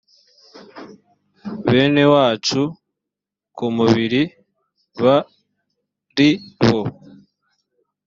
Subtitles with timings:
[1.71, 2.61] bene wacu
[3.55, 4.21] ku mubiri
[5.01, 6.29] b ari
[6.65, 6.81] bo